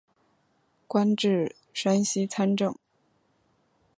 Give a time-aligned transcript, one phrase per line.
[0.87, 2.75] 官至山西参政。